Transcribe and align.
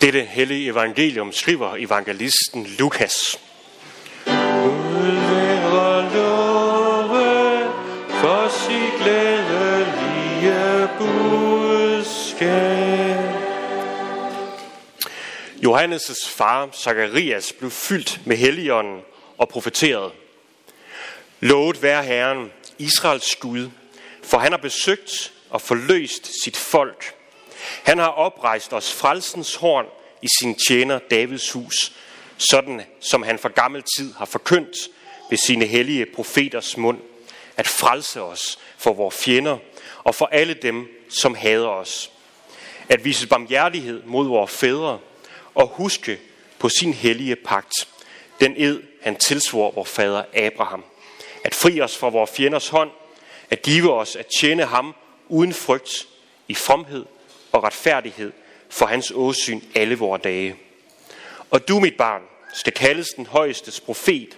Dette 0.00 0.24
hellige 0.24 0.70
evangelium 0.70 1.32
skriver 1.32 1.76
evangelisten 1.76 2.66
Lukas. 2.78 3.40
Gud 4.24 5.16
være 5.30 6.14
love 6.14 7.72
for 8.10 8.48
sit 8.48 8.92
glædelige 9.02 10.88
budskab. 10.98 12.50
Johannes' 15.64 16.28
far, 16.28 16.68
Zakarias, 16.72 17.52
blev 17.52 17.70
fyldt 17.70 18.20
med 18.26 18.36
helligånden 18.36 19.00
og 19.38 19.48
profeterede. 19.48 20.12
Lovet 21.40 21.82
være 21.82 22.02
Herren, 22.04 22.52
Israels 22.78 23.36
Gud, 23.36 23.70
for 24.22 24.38
han 24.38 24.52
har 24.52 24.58
besøgt 24.58 25.32
og 25.50 25.60
forløst 25.60 26.42
sit 26.44 26.56
folk. 26.56 27.14
Han 27.82 27.98
har 27.98 28.08
oprejst 28.08 28.72
os 28.72 28.92
frelsens 28.92 29.54
horn 29.54 29.86
i 30.22 30.28
sin 30.40 30.56
tjener 30.68 30.98
Davids 30.98 31.52
hus, 31.52 31.92
sådan 32.36 32.82
som 33.00 33.22
han 33.22 33.38
for 33.38 33.48
gammel 33.48 33.82
tid 33.96 34.14
har 34.14 34.24
forkyndt 34.24 34.76
ved 35.30 35.38
sine 35.38 35.66
hellige 35.66 36.06
profeters 36.06 36.76
mund, 36.76 36.98
at 37.56 37.68
frelse 37.68 38.22
os 38.22 38.58
for 38.78 38.92
vores 38.92 39.16
fjender 39.16 39.58
og 40.04 40.14
for 40.14 40.26
alle 40.26 40.54
dem, 40.54 40.88
som 41.10 41.34
hader 41.34 41.68
os. 41.68 42.10
At 42.88 43.04
vise 43.04 43.26
barmhjertighed 43.26 44.02
mod 44.04 44.28
vores 44.28 44.52
fædre 44.52 44.98
og 45.54 45.66
huske 45.66 46.20
på 46.58 46.68
sin 46.68 46.94
hellige 46.94 47.36
pagt, 47.36 47.72
den 48.40 48.54
ed, 48.56 48.82
han 49.02 49.16
tilsvor 49.16 49.70
vor 49.70 49.84
fader 49.84 50.24
Abraham. 50.34 50.84
At 51.44 51.54
fri 51.54 51.80
os 51.80 51.96
fra 51.96 52.08
vores 52.08 52.30
fjenders 52.30 52.68
hånd, 52.68 52.90
at 53.50 53.62
give 53.62 53.92
os 53.92 54.16
at 54.16 54.26
tjene 54.40 54.64
ham 54.64 54.94
uden 55.28 55.54
frygt, 55.54 56.06
i 56.48 56.54
fromhed 56.54 57.04
og 57.52 57.64
retfærdighed 57.64 58.32
for 58.68 58.86
hans 58.86 59.12
åsyn 59.14 59.60
alle 59.74 59.98
vores 59.98 60.22
dage. 60.22 60.56
Og 61.50 61.68
du, 61.68 61.80
mit 61.80 61.96
barn, 61.96 62.22
skal 62.52 62.72
kaldes 62.72 63.08
den 63.08 63.26
højestes 63.26 63.80
profet, 63.80 64.36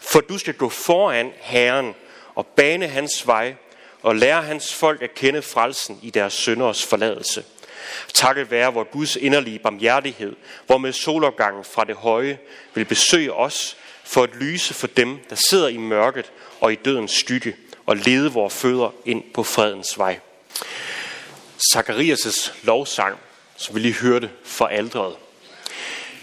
for 0.00 0.20
du 0.20 0.38
skal 0.38 0.54
gå 0.54 0.68
foran 0.68 1.32
Herren 1.40 1.94
og 2.34 2.46
bane 2.46 2.88
hans 2.88 3.26
vej 3.26 3.54
og 4.02 4.16
lære 4.16 4.42
hans 4.42 4.74
folk 4.74 5.02
at 5.02 5.14
kende 5.14 5.42
frelsen 5.42 5.98
i 6.02 6.10
deres 6.10 6.32
sønders 6.32 6.86
forladelse. 6.86 7.44
Takket 8.14 8.50
være 8.50 8.74
vor 8.74 8.84
Guds 8.84 9.16
inderlige 9.16 9.58
barmhjertighed, 9.58 10.36
hvor 10.66 10.78
med 10.78 10.92
solopgangen 10.92 11.64
fra 11.64 11.84
det 11.84 11.96
høje 11.96 12.38
vil 12.74 12.84
besøge 12.84 13.32
os 13.32 13.76
for 14.04 14.22
at 14.22 14.34
lyse 14.34 14.74
for 14.74 14.86
dem, 14.86 15.18
der 15.30 15.36
sidder 15.50 15.68
i 15.68 15.76
mørket 15.76 16.32
og 16.60 16.72
i 16.72 16.76
dødens 16.76 17.12
skygge, 17.12 17.56
og 17.86 17.96
lede 17.96 18.32
vores 18.32 18.54
fødder 18.54 18.94
ind 19.04 19.22
på 19.34 19.42
fredens 19.42 19.98
vej. 19.98 20.18
Zakarias' 21.72 22.52
lovsang, 22.62 23.18
som 23.56 23.74
vi 23.74 23.80
lige 23.80 23.94
hørte 23.94 24.30
for 24.44 24.66
aldret, 24.66 25.16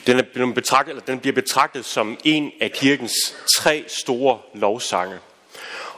den, 0.08 0.18
er 0.18 0.24
blevet 0.34 0.56
betragtet, 0.56 0.92
eller 0.92 1.06
den 1.06 1.20
bliver 1.20 1.34
betragtet 1.34 1.86
som 1.86 2.20
en 2.24 2.52
af 2.62 2.72
kirkens 2.72 3.14
tre 3.56 3.86
store 3.88 4.40
lovsange. 4.54 5.20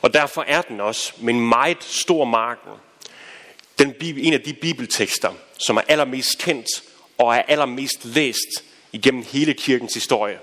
Og 0.01 0.13
derfor 0.13 0.45
er 0.47 0.61
den 0.61 0.81
også 0.81 1.13
med 1.17 1.33
en 1.33 1.49
meget 1.49 1.83
stor 1.83 2.25
marken 2.25 2.71
den, 3.79 3.95
en 4.01 4.33
af 4.33 4.41
de 4.41 4.53
bibeltekster, 4.53 5.33
som 5.57 5.77
er 5.77 5.81
allermest 5.87 6.37
kendt 6.37 6.67
og 7.17 7.35
er 7.35 7.41
allermest 7.41 8.05
læst 8.05 8.63
igennem 8.91 9.25
hele 9.31 9.53
kirkens 9.53 9.93
historie. 9.93 10.39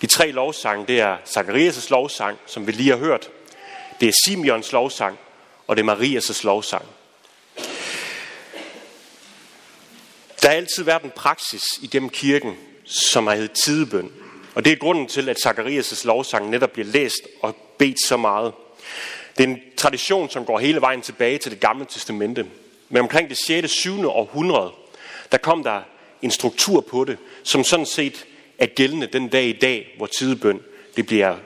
De 0.00 0.06
tre 0.06 0.30
lovsange, 0.30 0.86
det 0.86 1.00
er 1.00 1.16
Zacharias' 1.16 1.90
lovsang, 1.90 2.38
som 2.46 2.66
vi 2.66 2.72
lige 2.72 2.90
har 2.90 2.96
hørt. 2.96 3.30
Det 4.00 4.08
er 4.08 4.12
Simeons 4.24 4.72
lovsang, 4.72 5.18
og 5.66 5.76
det 5.76 5.88
er 5.88 5.94
Marias' 5.94 6.40
lovsang. 6.44 6.84
Der 10.42 10.48
har 10.48 10.56
altid 10.56 10.84
været 10.84 11.02
en 11.02 11.12
praksis 11.16 11.62
i 11.82 11.86
dem 11.86 12.08
kirken, 12.08 12.56
som 12.84 13.26
har 13.26 13.34
heddet 13.34 13.52
tidebøn. 13.52 14.12
Og 14.54 14.64
det 14.64 14.72
er 14.72 14.76
grunden 14.76 15.06
til, 15.06 15.28
at 15.28 15.46
Zacharias' 15.46 16.06
lovsang 16.06 16.50
netop 16.50 16.70
bliver 16.70 16.86
læst 16.86 17.20
og 17.42 17.56
bedt 17.78 18.06
så 18.06 18.16
meget. 18.16 18.52
Det 19.38 19.44
er 19.44 19.48
en 19.48 19.60
tradition, 19.76 20.30
som 20.30 20.44
går 20.44 20.58
hele 20.58 20.80
vejen 20.80 21.02
tilbage 21.02 21.38
til 21.38 21.50
det 21.50 21.60
gamle 21.60 21.84
testamente. 21.84 22.46
Men 22.88 23.02
omkring 23.02 23.28
det 23.28 23.38
6. 23.38 23.70
7. 23.70 24.08
århundrede, 24.08 24.70
der 25.32 25.38
kom 25.38 25.64
der 25.64 25.82
en 26.22 26.30
struktur 26.30 26.80
på 26.80 27.04
det, 27.04 27.18
som 27.42 27.64
sådan 27.64 27.86
set 27.86 28.26
er 28.58 28.66
gældende 28.66 29.06
den 29.06 29.28
dag 29.28 29.44
i 29.44 29.58
dag, 29.58 29.94
hvor 29.96 30.06
tidebøn 30.06 30.60
det 30.96 31.06
bliver 31.06 31.36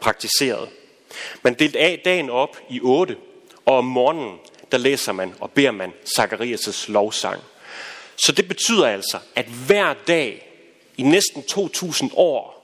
praktiseret. 0.00 0.68
Man 1.42 1.54
delte 1.54 1.78
af 1.78 2.02
dagen 2.04 2.30
op 2.30 2.58
i 2.70 2.80
otte, 2.80 3.16
og 3.64 3.78
om 3.78 3.84
morgenen, 3.84 4.38
der 4.72 4.78
læser 4.78 5.12
man 5.12 5.34
og 5.40 5.50
beder 5.50 5.70
man 5.70 5.92
Zacharias' 6.18 6.92
lovsang. 6.92 7.40
Så 8.16 8.32
det 8.32 8.48
betyder 8.48 8.86
altså, 8.86 9.18
at 9.34 9.46
hver 9.46 9.94
dag 10.06 10.52
i 10.96 11.02
næsten 11.02 11.42
2000 11.42 12.10
år, 12.14 12.56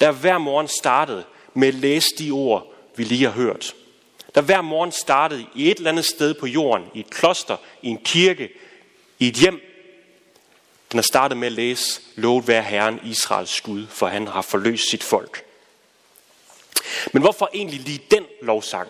der 0.00 0.12
hver 0.12 0.38
morgen 0.38 0.68
startede 0.68 1.24
med 1.54 1.68
at 1.68 1.74
læse 1.74 2.08
de 2.18 2.30
ord, 2.30 2.72
vi 2.96 3.04
lige 3.04 3.24
har 3.24 3.30
hørt. 3.30 3.74
Der 4.34 4.40
hver 4.40 4.60
morgen 4.60 4.92
startede 4.92 5.46
i 5.54 5.70
et 5.70 5.76
eller 5.76 5.90
andet 5.90 6.04
sted 6.04 6.34
på 6.34 6.46
jorden, 6.46 6.86
i 6.94 7.00
et 7.00 7.10
kloster, 7.10 7.56
i 7.82 7.88
en 7.88 7.98
kirke, 7.98 8.50
i 9.18 9.28
et 9.28 9.34
hjem. 9.34 9.60
Den 10.90 10.98
har 10.98 11.02
startet 11.02 11.38
med 11.38 11.46
at 11.46 11.52
læse, 11.52 12.00
lovet 12.14 12.48
være 12.48 12.62
Herren 12.62 13.00
Israels 13.04 13.60
Gud, 13.60 13.86
for 13.86 14.06
han 14.06 14.26
har 14.26 14.42
forløst 14.42 14.90
sit 14.90 15.02
folk. 15.02 15.44
Men 17.12 17.22
hvorfor 17.22 17.50
egentlig 17.54 17.80
lige 17.80 18.02
den 18.10 18.24
lovsang? 18.42 18.88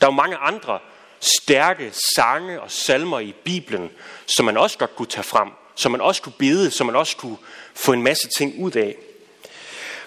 Der 0.00 0.06
er 0.06 0.10
jo 0.10 0.16
mange 0.16 0.36
andre 0.36 0.78
stærke 1.22 1.92
sange 2.16 2.60
og 2.60 2.70
salmer 2.70 3.20
i 3.20 3.34
Bibelen, 3.44 3.90
som 4.26 4.44
man 4.44 4.56
også 4.56 4.78
godt 4.78 4.96
kunne 4.96 5.06
tage 5.06 5.24
frem, 5.24 5.48
som 5.74 5.92
man 5.92 6.00
også 6.00 6.22
kunne 6.22 6.34
bede, 6.38 6.70
som 6.70 6.86
man 6.86 6.96
også 6.96 7.16
kunne 7.16 7.36
få 7.74 7.92
en 7.92 8.02
masse 8.02 8.28
ting 8.38 8.54
ud 8.58 8.72
af. 8.72 8.96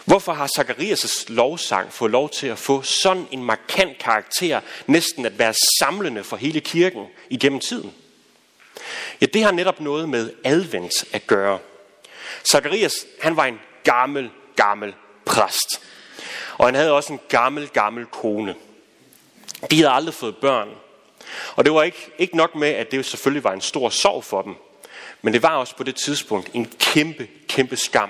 Hvorfor 0.05 0.33
har 0.33 0.49
Zacharias' 0.59 1.25
lovsang 1.27 1.93
fået 1.93 2.11
lov 2.11 2.29
til 2.29 2.47
at 2.47 2.57
få 2.57 2.81
sådan 2.81 3.27
en 3.31 3.43
markant 3.43 3.97
karakter, 3.97 4.61
næsten 4.87 5.25
at 5.25 5.39
være 5.39 5.53
samlende 5.79 6.23
for 6.23 6.37
hele 6.37 6.59
kirken 6.59 7.05
igennem 7.29 7.59
tiden? 7.59 7.93
Ja, 9.21 9.25
det 9.25 9.43
har 9.43 9.51
netop 9.51 9.79
noget 9.79 10.09
med 10.09 10.33
advent 10.43 10.93
at 11.13 11.27
gøre. 11.27 11.59
Zacharias, 12.51 13.05
han 13.21 13.35
var 13.35 13.45
en 13.45 13.59
gammel, 13.83 14.29
gammel 14.55 14.93
præst. 15.25 15.81
Og 16.57 16.65
han 16.65 16.75
havde 16.75 16.91
også 16.91 17.13
en 17.13 17.19
gammel, 17.29 17.67
gammel 17.67 18.05
kone. 18.05 18.55
De 19.71 19.75
havde 19.75 19.89
aldrig 19.89 20.13
fået 20.13 20.37
børn. 20.37 20.69
Og 21.55 21.65
det 21.65 21.73
var 21.73 21.83
ikke, 21.83 22.09
ikke 22.17 22.37
nok 22.37 22.55
med, 22.55 22.69
at 22.69 22.91
det 22.91 23.05
selvfølgelig 23.05 23.43
var 23.43 23.53
en 23.53 23.61
stor 23.61 23.89
sorg 23.89 24.23
for 24.23 24.41
dem. 24.41 24.55
Men 25.21 25.33
det 25.33 25.43
var 25.43 25.55
også 25.55 25.75
på 25.75 25.83
det 25.83 25.95
tidspunkt 25.95 26.49
en 26.53 26.73
kæmpe, 26.79 27.27
kæmpe 27.47 27.75
skam 27.75 28.09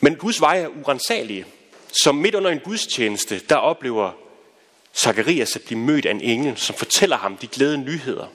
men 0.00 0.16
Guds 0.16 0.40
veje 0.40 0.60
er 0.60 0.68
urensagelige. 0.68 1.46
Så 2.02 2.12
midt 2.12 2.34
under 2.34 2.50
en 2.50 2.60
gudstjeneste, 2.60 3.38
der 3.48 3.56
oplever 3.56 4.12
Zacharias 4.96 5.56
at 5.56 5.62
blive 5.62 5.80
mødt 5.80 6.06
af 6.06 6.10
en 6.10 6.20
engel, 6.20 6.56
som 6.56 6.76
fortæller 6.76 7.16
ham 7.16 7.36
de 7.36 7.46
glæde 7.46 7.78
nyheder. 7.78 8.26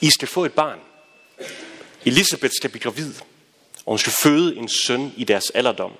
I 0.00 0.10
skal 0.10 0.28
få 0.28 0.44
et 0.44 0.52
barn. 0.52 0.78
Elisabeth 2.04 2.52
skal 2.56 2.70
blive 2.70 2.82
gravid, 2.82 3.14
og 3.86 3.92
hun 3.92 3.98
skal 3.98 4.12
føde 4.12 4.56
en 4.56 4.68
søn 4.68 5.12
i 5.16 5.24
deres 5.24 5.50
alderdom. 5.50 5.92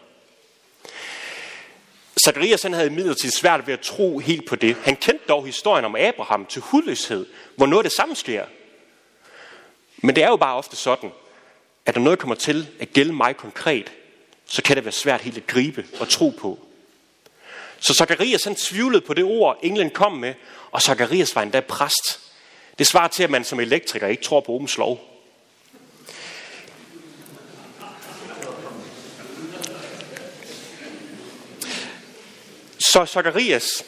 Zacharias 2.25 2.63
han 2.63 2.73
havde 2.73 2.87
imidlertid 2.87 3.31
svært 3.31 3.67
ved 3.67 3.75
at 3.75 3.81
tro 3.81 4.19
helt 4.19 4.49
på 4.49 4.57
det. 4.57 4.77
Han 4.85 4.97
kendte 4.97 5.25
dog 5.29 5.47
historien 5.47 5.85
om 5.85 5.97
Abraham 5.97 6.47
til 6.47 6.63
hudløshed, 6.63 7.27
hvor 7.57 7.67
noget 7.67 7.85
af 7.85 7.91
det 7.91 7.97
samme 7.97 8.17
sker. 8.17 8.45
Men 9.97 10.17
det 10.17 10.25
er 10.25 10.29
jo 10.29 10.37
bare 10.37 10.57
ofte 10.57 10.77
sådan, 10.77 11.11
at 11.87 11.97
når 11.97 12.03
noget 12.03 12.19
kommer 12.19 12.35
til 12.35 12.69
at 12.81 12.93
gælde 12.93 13.13
mig 13.13 13.37
konkret, 13.37 13.93
så 14.47 14.63
kan 14.63 14.77
det 14.77 14.85
være 14.85 14.93
svært 14.93 15.21
helt 15.21 15.37
at 15.37 15.47
gribe 15.47 15.87
og 16.01 16.09
tro 16.09 16.29
på. 16.29 16.59
Så 17.81 17.95
Zacharias 17.95 18.45
han 18.45 18.55
tvivlede 18.55 19.01
på 19.01 19.15
det 19.15 19.25
ord, 19.25 19.59
englen 19.63 19.91
kom 19.91 20.13
med, 20.13 20.35
og 20.71 20.83
Zacharias 20.83 21.37
var 21.37 21.43
endda 21.43 21.61
præst. 21.61 22.21
Det 22.79 22.87
svarer 22.87 23.09
til, 23.09 23.23
at 23.23 23.31
man 23.31 23.45
som 23.45 23.61
elektriker 23.61 24.07
ikke 24.07 24.23
tror 24.23 24.41
på 24.41 24.53
Ohms 24.53 24.79
lov. 24.79 25.20
Så 32.93 33.07
Zacharias, 33.07 33.85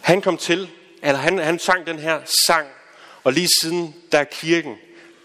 han 0.00 0.22
kom 0.22 0.36
til, 0.36 0.70
eller 1.02 1.18
han, 1.18 1.38
han 1.38 1.58
sang 1.58 1.86
den 1.86 1.98
her 1.98 2.20
sang, 2.46 2.68
og 3.24 3.32
lige 3.32 3.48
siden, 3.60 3.94
der 4.12 4.24
kirken 4.24 4.76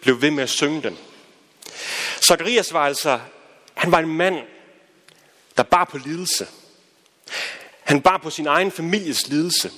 blev 0.01 0.21
ved 0.21 0.31
med 0.31 0.43
at 0.43 0.49
synge 0.49 0.83
den. 0.83 0.97
Zacharias 2.21 2.73
var 2.73 2.85
altså, 2.85 3.19
han 3.73 3.91
var 3.91 3.99
en 3.99 4.07
mand, 4.07 4.37
der 5.57 5.63
bar 5.63 5.85
på 5.85 5.97
lidelse. 5.97 6.47
Han 7.83 8.01
bar 8.01 8.17
på 8.17 8.29
sin 8.29 8.47
egen 8.47 8.71
families 8.71 9.27
lidelse. 9.27 9.71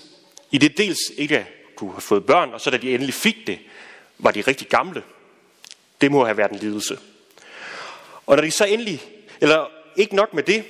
I 0.52 0.58
det 0.58 0.78
dels 0.78 1.00
ikke 1.18 1.48
kunne 1.76 1.92
have 1.92 2.02
fået 2.02 2.26
børn, 2.26 2.54
og 2.54 2.62
så 2.62 2.70
da 2.70 2.78
de 2.78 2.94
endelig 2.94 3.14
fik 3.14 3.48
det, 3.48 3.60
var 4.18 4.32
de 4.32 4.42
rigtig 4.42 4.68
gamle. 4.68 5.04
Det 6.02 6.12
må 6.12 6.26
have 6.26 6.38
været 6.38 6.52
en 6.52 6.60
lidelse. 6.60 7.00
Og 8.26 8.36
når 8.36 8.44
de 8.44 8.52
så 8.52 8.66
endelig, 8.66 9.02
eller 9.42 9.81
ikke 9.96 10.16
nok 10.16 10.34
med 10.34 10.44
det, 10.44 10.66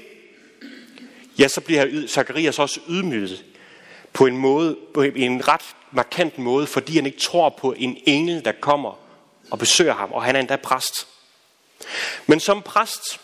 ja, 1.40 1.48
så 1.48 1.62
bliver 1.62 2.08
Zacharias 2.08 2.60
også 2.60 2.80
ydmyget 2.90 3.46
på 4.14 4.26
en 4.26 4.38
måde, 4.38 4.78
på 4.94 5.02
en 5.02 5.48
ret 5.48 5.76
markant 5.92 6.38
måde, 6.38 6.68
fordi 6.68 6.96
han 6.96 7.06
ikke 7.06 7.20
tror 7.20 7.50
på 7.50 7.74
en 7.78 7.98
engel, 8.06 8.46
der 8.46 8.52
kommer 8.52 9.00
og 9.52 9.60
besøger 9.60 9.94
ham, 9.94 10.12
og 10.12 10.24
han 10.24 10.36
er 10.36 10.40
endda 10.40 10.56
præst. 10.56 11.08
Men 12.28 12.40
som 12.40 12.62
præst, 12.62 13.20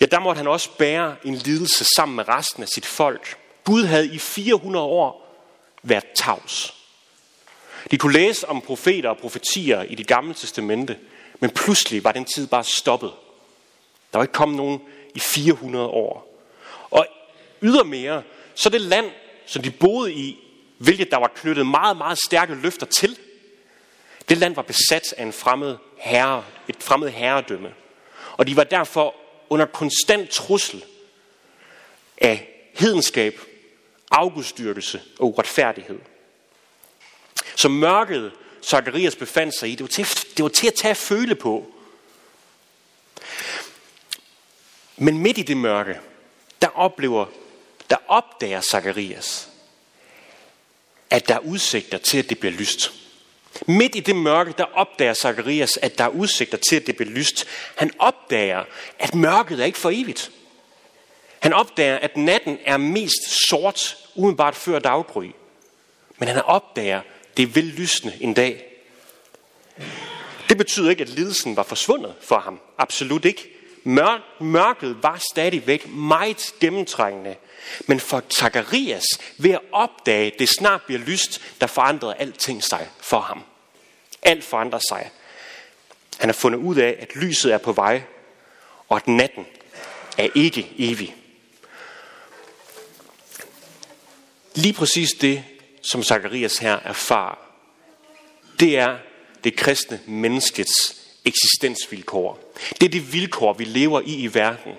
ja, 0.00 0.06
der 0.06 0.18
måtte 0.18 0.38
han 0.38 0.46
også 0.46 0.70
bære 0.78 1.16
en 1.24 1.34
lidelse 1.34 1.84
sammen 1.96 2.16
med 2.16 2.28
resten 2.28 2.62
af 2.62 2.68
sit 2.68 2.86
folk. 2.86 3.36
Gud 3.64 3.84
havde 3.84 4.14
i 4.14 4.18
400 4.18 4.84
år 4.84 5.34
været 5.82 6.04
tavs. 6.14 6.74
De 7.90 7.98
kunne 7.98 8.12
læse 8.12 8.48
om 8.48 8.60
profeter 8.60 9.10
og 9.10 9.18
profetier 9.18 9.82
i 9.82 9.94
det 9.94 10.06
gamle 10.06 10.34
testamente, 10.34 10.96
men 11.40 11.50
pludselig 11.50 12.04
var 12.04 12.12
den 12.12 12.24
tid 12.24 12.46
bare 12.46 12.64
stoppet. 12.64 13.12
Der 14.12 14.18
var 14.18 14.22
ikke 14.22 14.32
kommet 14.32 14.56
nogen 14.56 14.80
i 15.14 15.20
400 15.20 15.86
år. 15.86 16.44
Og 16.90 17.06
ydermere, 17.62 18.22
så 18.54 18.68
det 18.68 18.80
land, 18.80 19.10
som 19.46 19.62
de 19.62 19.70
boede 19.70 20.12
i, 20.12 20.38
hvilket 20.78 21.10
der 21.10 21.16
var 21.16 21.32
knyttet 21.34 21.66
meget, 21.66 21.96
meget 21.96 22.18
stærke 22.26 22.54
løfter 22.54 22.86
til, 22.86 23.18
det 24.28 24.38
land 24.38 24.54
var 24.54 24.62
besat 24.62 25.14
af 25.16 25.22
en 25.22 25.32
fremmed 25.32 25.76
herre, 25.96 26.44
et 26.68 26.76
fremmed 26.80 27.08
herredømme. 27.08 27.74
Og 28.36 28.46
de 28.46 28.56
var 28.56 28.64
derfor 28.64 29.14
under 29.50 29.66
konstant 29.66 30.30
trussel 30.30 30.84
af 32.18 32.48
hedenskab, 32.74 33.40
afgudstyrkelse 34.10 35.02
og 35.18 35.26
uretfærdighed. 35.26 35.98
Så 37.56 37.68
mørket, 37.68 38.32
Zacharias 38.62 39.16
befandt 39.16 39.58
sig 39.58 39.70
i, 39.70 39.72
det 39.72 39.80
var 39.80 39.88
til, 39.88 40.06
det 40.36 40.42
var 40.42 40.48
til 40.48 40.66
at 40.66 40.74
tage 40.74 40.90
at 40.90 40.96
føle 40.96 41.34
på. 41.34 41.72
Men 44.98 45.18
midt 45.18 45.38
i 45.38 45.42
det 45.42 45.56
mørke, 45.56 46.00
der 46.62 46.68
oplever, 46.68 47.26
der 47.90 47.96
opdager 48.08 48.60
Zakarias, 48.60 49.48
at 51.10 51.28
der 51.28 51.34
er 51.34 51.38
udsigter 51.38 51.98
til, 51.98 52.18
at 52.18 52.28
det 52.28 52.38
bliver 52.38 52.52
lyst. 52.52 52.92
Midt 53.66 53.94
i 53.94 54.00
det 54.00 54.16
mørke, 54.16 54.54
der 54.58 54.64
opdager 54.64 55.14
Zakarias, 55.14 55.76
at 55.82 55.98
der 55.98 56.04
er 56.04 56.08
udsigter 56.08 56.58
til, 56.68 56.76
at 56.76 56.86
det 56.86 56.96
bliver 56.96 57.10
lyst. 57.10 57.46
Han 57.76 57.90
opdager, 57.98 58.64
at 58.98 59.14
mørket 59.14 59.60
er 59.60 59.64
ikke 59.64 59.78
for 59.78 59.90
evigt. 59.90 60.30
Han 61.40 61.52
opdager, 61.52 61.98
at 61.98 62.16
natten 62.16 62.58
er 62.64 62.76
mest 62.76 63.48
sort, 63.48 63.96
umiddelbart 64.14 64.56
før 64.56 64.78
daggry. 64.78 65.30
Men 66.18 66.28
han 66.28 66.42
opdager, 66.42 66.98
at 66.98 67.36
det 67.36 67.54
vil 67.54 67.64
lysne 67.64 68.12
en 68.20 68.34
dag. 68.34 68.64
Det 70.48 70.58
betyder 70.58 70.90
ikke, 70.90 71.02
at 71.02 71.08
lidelsen 71.08 71.56
var 71.56 71.62
forsvundet 71.62 72.14
for 72.20 72.38
ham. 72.38 72.60
Absolut 72.78 73.24
ikke. 73.24 73.57
Mør- 73.88 74.42
mørket 74.42 75.02
var 75.02 75.22
stadigvæk 75.32 75.88
meget 75.88 76.54
gennemtrængende. 76.60 77.36
Men 77.86 78.00
for 78.00 78.22
Zacharias, 78.30 79.04
ved 79.38 79.50
at 79.50 79.60
opdage, 79.72 80.32
at 80.32 80.38
det 80.38 80.48
snart 80.48 80.82
bliver 80.82 81.00
lyst, 81.00 81.40
der 81.60 81.66
forandrede 81.66 82.14
alting 82.14 82.64
sig 82.64 82.88
for 83.00 83.20
ham. 83.20 83.42
Alt 84.22 84.44
forandrer 84.44 84.80
sig. 84.88 85.10
Han 86.18 86.28
har 86.28 86.34
fundet 86.34 86.58
ud 86.58 86.76
af, 86.76 86.96
at 87.00 87.16
lyset 87.16 87.52
er 87.52 87.58
på 87.58 87.72
vej, 87.72 88.02
og 88.88 88.96
at 88.96 89.08
natten 89.08 89.46
er 90.18 90.28
ikke 90.34 90.72
evig. 90.78 91.16
Lige 94.54 94.72
præcis 94.72 95.08
det, 95.20 95.44
som 95.82 96.02
Zacharias 96.02 96.58
her 96.58 96.78
erfarer, 96.84 97.38
det 98.60 98.78
er 98.78 98.98
det 99.44 99.56
kristne 99.56 100.00
menneskets 100.06 100.98
eksistensvilkår. 101.28 102.52
Det 102.80 102.86
er 102.86 102.90
det 102.90 103.12
vilkår, 103.12 103.52
vi 103.52 103.64
lever 103.64 104.00
i 104.00 104.14
i 104.14 104.34
verden. 104.34 104.72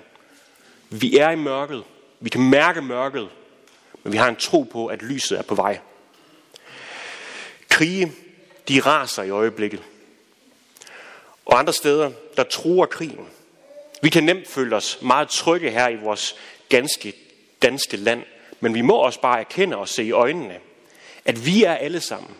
Vi 0.90 1.18
er 1.18 1.30
i 1.30 1.36
mørket. 1.36 1.84
Vi 2.20 2.30
kan 2.30 2.42
mærke 2.50 2.82
mørket. 2.82 3.28
Men 4.02 4.12
vi 4.12 4.18
har 4.18 4.28
en 4.28 4.36
tro 4.36 4.62
på, 4.62 4.86
at 4.86 5.02
lyset 5.02 5.38
er 5.38 5.42
på 5.42 5.54
vej. 5.54 5.78
Krige, 7.68 8.12
de 8.68 8.80
raser 8.80 9.22
i 9.22 9.30
øjeblikket. 9.30 9.82
Og 11.46 11.58
andre 11.58 11.72
steder, 11.72 12.10
der 12.36 12.42
truer 12.42 12.86
krigen. 12.86 13.26
Vi 14.02 14.08
kan 14.08 14.24
nemt 14.24 14.48
føle 14.48 14.76
os 14.76 14.98
meget 15.02 15.28
trygge 15.28 15.70
her 15.70 15.88
i 15.88 15.96
vores 15.96 16.36
ganske 16.68 17.12
danske 17.62 17.96
land. 17.96 18.22
Men 18.60 18.74
vi 18.74 18.80
må 18.80 18.94
også 18.94 19.20
bare 19.20 19.40
erkende 19.40 19.76
og 19.76 19.88
se 19.88 20.04
i 20.04 20.10
øjnene, 20.10 20.58
at 21.24 21.46
vi 21.46 21.64
er 21.64 21.74
alle 21.74 22.00
sammen 22.00 22.30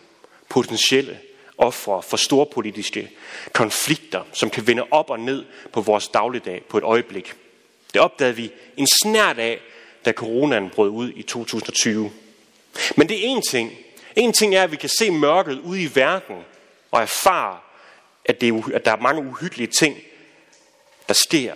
potentielle 0.49 1.19
ofre 1.61 2.03
for 2.03 2.17
storpolitiske 2.17 3.11
konflikter, 3.53 4.23
som 4.33 4.51
kan 4.51 4.67
vende 4.67 4.87
op 4.91 5.11
og 5.11 5.21
ned 5.21 5.45
på 5.73 5.81
vores 5.81 6.09
dagligdag 6.09 6.63
på 6.69 6.79
et 6.79 6.85
øjeblik. 6.85 7.35
Det 7.93 8.01
opdagede 8.01 8.37
vi 8.37 8.53
en 8.77 8.89
snært 9.03 9.39
af, 9.39 9.61
da 10.05 10.13
coronaen 10.13 10.71
brød 10.71 10.91
ud 10.91 11.13
i 11.17 11.23
2020. 11.23 12.13
Men 12.97 13.09
det 13.09 13.17
er 13.17 13.29
en 13.29 13.43
ting. 13.43 13.73
En 14.17 14.33
ting 14.33 14.55
er, 14.55 14.63
at 14.63 14.71
vi 14.71 14.77
kan 14.77 14.91
se 14.99 15.11
mørket 15.11 15.59
ude 15.59 15.83
i 15.83 15.91
verden 15.95 16.37
og 16.91 17.03
erfare, 17.03 17.59
at, 18.25 18.41
det 18.41 18.49
er, 18.49 18.63
at 18.75 18.85
der 18.85 18.93
er 18.93 18.97
mange 18.97 19.23
uhyggelige 19.23 19.67
ting, 19.67 19.99
der 21.09 21.15
sker. 21.15 21.55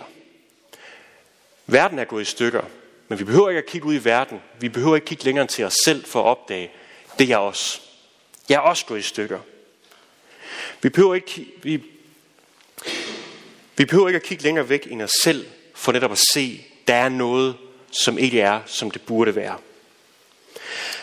Verden 1.67 1.99
er 1.99 2.05
gået 2.05 2.21
i 2.21 2.25
stykker, 2.25 2.61
men 3.07 3.19
vi 3.19 3.23
behøver 3.23 3.49
ikke 3.49 3.59
at 3.59 3.65
kigge 3.65 3.87
ud 3.87 3.95
i 3.95 4.03
verden. 4.03 4.41
Vi 4.59 4.69
behøver 4.69 4.95
ikke 4.95 5.05
kigge 5.05 5.23
længere 5.23 5.47
til 5.47 5.65
os 5.65 5.73
selv 5.85 6.05
for 6.05 6.19
at 6.19 6.25
opdage, 6.25 6.71
det 7.19 7.31
er 7.31 7.37
os. 7.37 7.81
Jeg 8.49 8.55
er 8.55 8.59
også 8.59 8.85
gået 8.85 8.99
i 8.99 9.01
stykker. 9.01 9.39
Vi 10.81 10.89
behøver 10.89 11.15
ikke, 11.15 11.47
vi, 11.63 11.81
vi 13.77 13.85
behøver 13.85 14.07
ikke 14.07 14.17
at 14.17 14.23
kigge 14.23 14.43
længere 14.43 14.69
væk 14.69 14.87
end 14.91 15.01
os 15.01 15.11
selv, 15.23 15.45
for 15.75 15.91
netop 15.91 16.11
at 16.11 16.21
se, 16.33 16.65
der 16.87 16.95
er 16.95 17.09
noget, 17.09 17.55
som 17.91 18.17
ikke 18.17 18.41
er, 18.41 18.61
som 18.65 18.91
det 18.91 19.01
burde 19.01 19.35
være. 19.35 19.57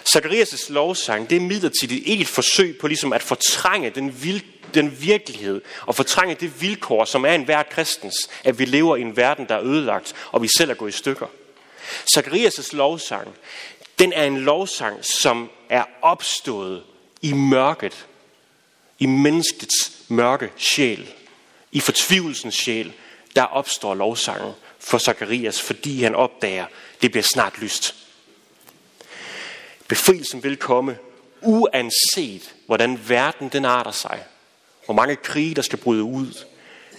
Zacharias' 0.09 0.73
lovsang, 0.73 1.31
det 1.31 1.37
er 1.37 1.41
midlertidigt 1.41 2.07
ikke 2.07 2.23
et 2.23 2.29
forsøg 2.29 2.79
på 2.79 2.87
ligesom 2.87 3.13
at 3.13 3.23
fortrænge 3.23 3.91
den, 3.91 4.25
vil, 4.25 4.45
den 4.75 5.01
virkelighed 5.01 5.61
og 5.87 5.95
fortrænge 5.95 6.35
det 6.35 6.63
vilkår, 6.63 7.05
som 7.05 7.25
er 7.25 7.33
en 7.33 7.45
hver 7.45 7.63
kristens, 7.63 8.15
at 8.45 8.59
vi 8.59 8.65
lever 8.65 8.97
i 8.97 9.01
en 9.01 9.17
verden, 9.17 9.49
der 9.49 9.55
er 9.55 9.65
ødelagt, 9.65 10.15
og 10.33 10.43
vi 10.43 10.49
selv 10.57 10.71
er 10.71 10.75
gået 10.75 10.95
i 10.95 10.97
stykker. 10.97 11.27
Zacharias' 12.17 12.77
lovsang, 12.77 13.29
den 13.99 14.13
er 14.13 14.25
en 14.25 14.39
lovsang, 14.39 15.05
som 15.05 15.51
er 15.69 15.85
opstået 16.03 16.83
i 17.23 17.33
mørket, 17.33 18.07
i 19.03 19.07
menneskets 19.07 19.93
mørke 20.09 20.53
sjæl, 20.57 21.15
i 21.73 21.81
fortvivlelsens 21.81 22.55
sjæl, 22.55 22.93
der 23.37 23.43
opstår 23.43 23.95
lovsangen 23.95 24.53
for 24.79 24.99
Zakarias, 24.99 25.63
fordi 25.63 26.03
han 26.03 26.15
opdager, 26.15 26.67
det 27.03 27.11
bliver 27.11 27.23
snart 27.23 27.59
lyst. 27.59 27.95
Befrielsen 29.89 30.43
vil 30.43 30.57
komme, 30.57 30.99
uanset 31.41 32.55
hvordan 32.67 33.09
verden 33.09 33.49
den 33.49 33.65
arter 33.65 33.91
sig, 33.91 34.25
hvor 34.85 34.95
mange 34.95 35.17
krige 35.17 35.55
der 35.55 35.63
skal 35.63 35.79
bryde 35.79 36.03
ud, 36.03 36.45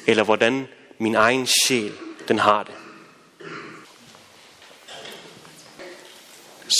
eller 0.07 0.23
hvordan 0.23 0.67
min 0.97 1.15
egen 1.15 1.47
sjæl 1.47 1.93
den 2.27 2.39
har 2.39 2.63
det. 2.63 2.73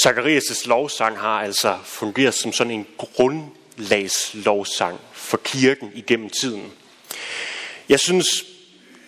Zakarias' 0.06 0.68
lovsang 0.68 1.20
har 1.20 1.42
altså 1.42 1.78
fungeret 1.84 2.34
som 2.34 2.54
sådan 2.54 2.72
en 2.72 2.88
grund 2.98 3.52
grundlagslovsang 3.76 5.00
for 5.12 5.38
kirken 5.38 5.92
igennem 5.96 6.30
tiden. 6.30 6.72
Jeg 7.90 8.00
synes, 8.00 8.46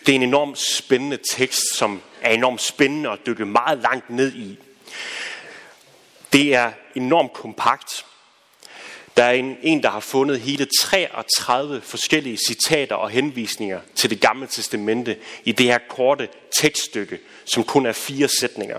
det 0.06 0.12
er 0.12 0.16
en 0.16 0.22
enormt 0.22 0.58
spændende 0.58 1.18
tekst, 1.30 1.74
som 1.74 2.02
er 2.22 2.30
enormt 2.30 2.62
spændende 2.62 3.10
at 3.10 3.18
dykke 3.26 3.46
meget 3.46 3.78
langt 3.78 4.10
ned 4.10 4.34
i. 4.34 4.58
Det 6.32 6.54
er 6.54 6.72
enormt 6.94 7.32
kompakt. 7.32 8.04
Der 9.16 9.24
er 9.24 9.32
en, 9.32 9.56
en, 9.62 9.82
der 9.82 9.90
har 9.90 10.00
fundet 10.00 10.40
hele 10.40 10.68
33 10.80 11.80
forskellige 11.80 12.38
citater 12.48 12.96
og 12.96 13.10
henvisninger 13.10 13.80
til 13.94 14.10
det 14.10 14.20
gamle 14.20 14.46
testamente 14.46 15.16
i 15.44 15.52
det 15.52 15.66
her 15.66 15.78
korte 15.88 16.28
tekststykke, 16.60 17.18
som 17.44 17.64
kun 17.64 17.86
er 17.86 17.92
fire 17.92 18.28
sætninger. 18.28 18.78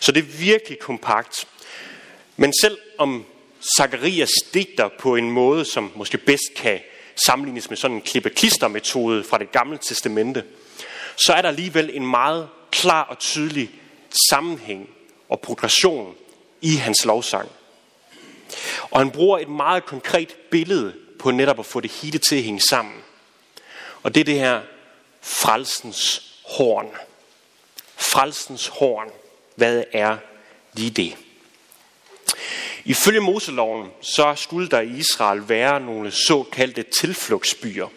Så 0.00 0.12
det 0.12 0.20
er 0.20 0.38
virkelig 0.38 0.78
kompakt. 0.78 1.46
Men 2.36 2.52
selv 2.60 2.78
om 2.98 3.26
Zacharias 3.76 4.30
digter 4.54 4.88
på 4.98 5.16
en 5.16 5.30
måde, 5.30 5.64
som 5.64 5.92
måske 5.94 6.18
bedst 6.18 6.54
kan 6.56 6.80
sammenlignes 7.26 7.68
med 7.68 7.76
sådan 7.76 7.96
en 7.96 8.02
klippe-klister-metode 8.02 9.24
fra 9.24 9.38
det 9.38 9.52
gamle 9.52 9.78
testamente, 9.78 10.44
så 11.16 11.32
er 11.32 11.42
der 11.42 11.48
alligevel 11.48 11.90
en 11.92 12.06
meget 12.06 12.48
klar 12.70 13.02
og 13.02 13.18
tydelig 13.18 13.70
sammenhæng 14.30 14.90
og 15.28 15.40
progression 15.40 16.14
i 16.60 16.76
hans 16.76 17.04
lovsang. 17.04 17.48
Og 18.90 19.00
han 19.00 19.10
bruger 19.10 19.38
et 19.38 19.48
meget 19.48 19.86
konkret 19.86 20.36
billede 20.50 20.94
på 21.18 21.30
netop 21.30 21.58
at 21.58 21.66
få 21.66 21.80
det 21.80 21.90
hele 21.90 22.18
til 22.18 22.36
at 22.36 22.42
hænge 22.42 22.60
sammen. 22.60 22.94
Og 24.02 24.14
det 24.14 24.20
er 24.20 24.24
det 24.24 24.38
her 24.38 24.60
frelsens 25.22 26.32
horn. 26.44 26.90
Frelsens 27.96 28.66
horn. 28.66 29.10
Hvad 29.56 29.84
er 29.92 30.16
lige 30.72 30.90
det? 30.90 31.16
Ifølge 32.84 33.20
Moseloven, 33.20 33.88
så 34.00 34.34
skulle 34.36 34.68
der 34.68 34.80
i 34.80 34.96
Israel 34.96 35.48
være 35.48 35.80
nogle 35.80 36.10
såkaldte 36.10 36.84
tilflugtsbyer. 37.00 37.88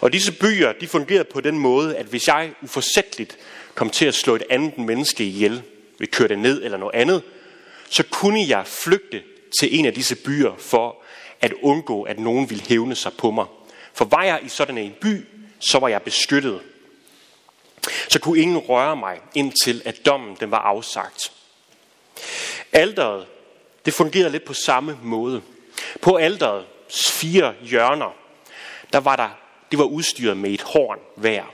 Og 0.00 0.12
disse 0.12 0.32
byer, 0.32 0.72
de 0.72 0.88
fungerede 0.88 1.24
på 1.24 1.40
den 1.40 1.58
måde, 1.58 1.96
at 1.96 2.06
hvis 2.06 2.28
jeg 2.28 2.52
uforsætteligt 2.62 3.38
kom 3.74 3.90
til 3.90 4.06
at 4.06 4.14
slå 4.14 4.34
et 4.34 4.42
andet 4.50 4.78
menneske 4.78 5.24
ihjel, 5.24 5.62
vi 5.98 6.06
kørte 6.06 6.36
ned 6.36 6.62
eller 6.64 6.78
noget 6.78 6.94
andet, 6.94 7.22
så 7.88 8.02
kunne 8.10 8.48
jeg 8.48 8.66
flygte 8.66 9.22
til 9.60 9.78
en 9.78 9.86
af 9.86 9.94
disse 9.94 10.16
byer 10.16 10.54
for 10.58 10.96
at 11.40 11.52
undgå, 11.62 12.02
at 12.02 12.18
nogen 12.18 12.50
ville 12.50 12.64
hævne 12.68 12.94
sig 12.94 13.12
på 13.18 13.30
mig. 13.30 13.46
For 13.94 14.04
var 14.04 14.22
jeg 14.22 14.40
i 14.42 14.48
sådan 14.48 14.78
en 14.78 14.94
by, 15.00 15.26
så 15.58 15.78
var 15.78 15.88
jeg 15.88 16.02
beskyttet. 16.02 16.60
Så 18.08 18.20
kunne 18.20 18.38
ingen 18.38 18.58
røre 18.58 18.96
mig, 18.96 19.18
indtil 19.34 19.82
at 19.84 20.06
dommen 20.06 20.36
den 20.40 20.50
var 20.50 20.58
afsagt. 20.58 21.32
Alderet, 22.72 23.26
det 23.84 23.94
fungerede 23.94 24.30
lidt 24.30 24.44
på 24.44 24.54
samme 24.54 24.98
måde. 25.02 25.42
På 26.00 26.16
alderets 26.16 27.12
fire 27.12 27.54
hjørner, 27.62 28.14
der 28.92 29.00
var 29.00 29.16
der, 29.16 29.28
det 29.70 29.78
var 29.78 29.84
udstyret 29.84 30.36
med 30.36 30.50
et 30.50 30.62
horn 30.62 30.98
hver. 31.16 31.44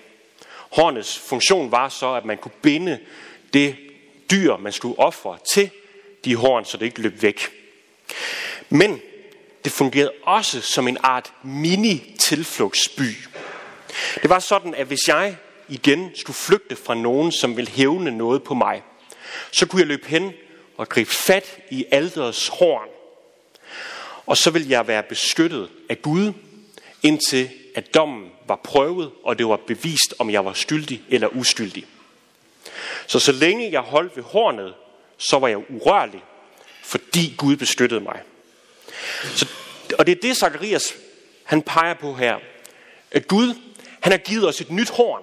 Hornets 0.73 1.19
funktion 1.19 1.71
var 1.71 1.89
så, 1.89 2.15
at 2.15 2.25
man 2.25 2.39
kunne 2.39 2.53
binde 2.63 2.99
det 3.53 3.77
dyr, 4.31 4.57
man 4.57 4.73
skulle 4.73 4.99
ofre 4.99 5.39
til 5.53 5.71
de 6.25 6.37
horn, 6.37 6.65
så 6.65 6.77
det 6.77 6.87
ikke 6.87 7.03
løb 7.03 7.23
væk. 7.23 7.51
Men 8.69 9.01
det 9.65 9.73
fungerede 9.73 10.13
også 10.23 10.61
som 10.61 10.89
en 10.89 10.99
art 11.03 11.33
mini-tilflugtsby. 11.43 13.17
Det 14.23 14.31
var 14.31 14.39
sådan, 14.39 14.75
at 14.75 14.87
hvis 14.87 15.09
jeg 15.09 15.37
igen 15.69 16.11
skulle 16.15 16.37
flygte 16.37 16.77
fra 16.77 16.95
nogen, 16.95 17.33
som 17.33 17.57
ville 17.57 17.71
hævne 17.71 18.11
noget 18.11 18.43
på 18.43 18.55
mig, 18.55 18.83
så 19.51 19.67
kunne 19.67 19.81
jeg 19.81 19.87
løbe 19.87 20.07
hen 20.07 20.33
og 20.77 20.89
gribe 20.89 21.11
fat 21.11 21.59
i 21.71 21.85
alderets 21.91 22.49
horn. 22.49 22.89
Og 24.27 24.37
så 24.37 24.51
vil 24.51 24.69
jeg 24.69 24.89
være 24.89 25.03
beskyttet 25.03 25.69
af 25.89 26.03
Gud, 26.03 26.33
indtil 27.03 27.51
at 27.75 27.95
dommen 27.95 28.31
var 28.49 28.61
prøvet, 28.65 29.11
og 29.25 29.39
det 29.39 29.49
var 29.49 29.57
bevist, 29.57 30.15
om 30.19 30.31
jeg 30.31 30.45
var 30.45 30.53
skyldig 30.53 31.03
eller 31.09 31.29
uskyldig. 31.29 31.87
Så 33.07 33.19
så 33.19 33.33
længe 33.33 33.73
jeg 33.73 33.81
holdt 33.81 34.17
ved 34.17 34.25
hornet, 34.25 34.75
så 35.19 35.39
var 35.39 35.49
jeg 35.49 35.71
urørlig, 35.71 36.23
fordi 36.83 37.35
Gud 37.39 37.57
beskyttede 37.57 38.01
mig. 38.01 38.21
Så, 39.35 39.47
og 39.99 40.07
det 40.07 40.17
er 40.17 40.21
det, 40.21 40.37
Zacharias 40.37 40.95
han 41.45 41.63
peger 41.63 41.95
på 41.95 42.15
her. 42.15 42.39
At 43.11 43.29
Gud, 43.29 43.55
han 44.01 44.13
har 44.13 44.19
givet 44.19 44.49
os 44.49 44.61
et 44.61 44.71
nyt 44.71 44.91
horn. 44.91 45.23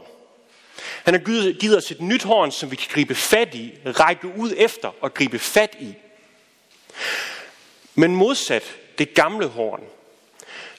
Han 1.03 1.13
har 1.13 1.21
givet 1.53 1.77
os 1.77 1.91
et 1.91 2.01
nyt 2.01 2.23
horn, 2.23 2.51
som 2.51 2.71
vi 2.71 2.75
kan 2.75 2.87
gribe 2.91 3.15
fat 3.15 3.55
i, 3.55 3.73
række 3.85 4.27
ud 4.37 4.53
efter 4.57 4.91
og 5.01 5.13
gribe 5.13 5.39
fat 5.39 5.75
i. 5.79 5.93
Men 7.95 8.15
modsat 8.15 8.63
det 8.97 9.13
gamle 9.13 9.47
horn, 9.47 9.83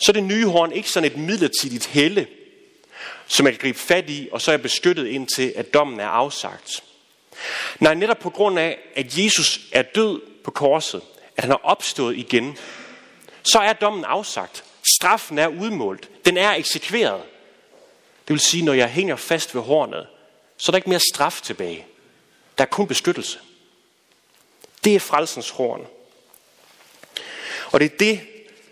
så 0.00 0.10
er 0.10 0.12
det 0.12 0.22
nye 0.22 0.46
horn 0.46 0.72
ikke 0.72 0.90
sådan 0.90 1.10
et 1.10 1.16
midlertidigt 1.16 1.86
helle, 1.86 2.26
som 3.26 3.46
jeg 3.46 3.54
kan 3.54 3.60
gribe 3.60 3.78
fat 3.78 4.10
i, 4.10 4.28
og 4.32 4.40
så 4.40 4.50
er 4.50 4.52
jeg 4.52 4.62
beskyttet 4.62 5.06
indtil, 5.06 5.52
at 5.56 5.74
dommen 5.74 6.00
er 6.00 6.06
afsagt. 6.06 6.84
Nej, 7.80 7.94
netop 7.94 8.18
på 8.18 8.30
grund 8.30 8.58
af, 8.58 8.78
at 8.96 9.18
Jesus 9.18 9.60
er 9.72 9.82
død 9.82 10.20
på 10.44 10.50
korset, 10.50 11.02
at 11.36 11.44
han 11.44 11.52
er 11.52 11.66
opstået 11.66 12.16
igen, 12.16 12.58
så 13.42 13.58
er 13.58 13.72
dommen 13.72 14.04
afsagt. 14.04 14.64
Straffen 14.96 15.38
er 15.38 15.48
udmålt. 15.48 16.08
Den 16.24 16.36
er 16.36 16.50
eksekveret. 16.50 17.22
Det 18.28 18.34
vil 18.34 18.40
sige, 18.40 18.64
når 18.64 18.72
jeg 18.72 18.88
hænger 18.88 19.16
fast 19.16 19.54
ved 19.54 19.62
hornet, 19.62 20.06
så 20.64 20.70
er 20.70 20.72
der 20.72 20.76
ikke 20.76 20.88
mere 20.88 21.00
straf 21.00 21.40
tilbage. 21.42 21.86
Der 22.58 22.64
er 22.64 22.68
kun 22.68 22.86
beskyttelse. 22.86 23.38
Det 24.84 24.94
er 24.94 25.00
frelsens 25.00 25.50
horn. 25.50 25.86
Og 27.66 27.80
det 27.80 27.92
er 27.92 27.96
det, 27.98 28.20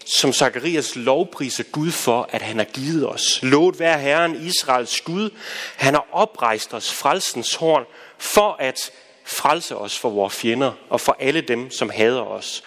som 0.04 0.32
Zakarias 0.32 0.96
lovpriser 0.96 1.62
Gud 1.62 1.90
for, 1.90 2.28
at 2.30 2.42
han 2.42 2.58
har 2.58 2.64
givet 2.64 3.08
os. 3.08 3.42
Lovet 3.42 3.78
være 3.78 3.98
Herren 3.98 4.46
Israels 4.46 5.00
Gud. 5.00 5.30
Han 5.76 5.94
har 5.94 6.06
oprejst 6.12 6.74
os 6.74 6.92
frelsens 6.92 7.54
horn 7.54 7.84
for 8.18 8.56
at 8.60 8.92
frelse 9.24 9.76
os 9.76 9.98
for 9.98 10.10
vores 10.10 10.34
fjender 10.34 10.72
og 10.88 11.00
for 11.00 11.16
alle 11.20 11.40
dem, 11.40 11.70
som 11.70 11.90
hader 11.90 12.22
os. 12.22 12.62